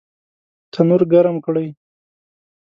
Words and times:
تنور 0.71 1.01
ګرم 1.11 1.35
کړئ 1.45 1.67